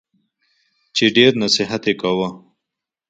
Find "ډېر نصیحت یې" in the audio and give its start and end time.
1.15-1.93